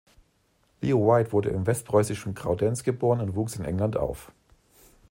Leo 0.81 0.97
White 0.97 1.31
wurde 1.31 1.49
im 1.51 1.67
westpreußischen 1.67 2.33
Graudenz 2.33 2.81
geboren 2.83 3.21
und 3.21 3.35
wuchs 3.35 3.57
in 3.57 3.65
England 3.65 3.97
auf. 3.97 4.31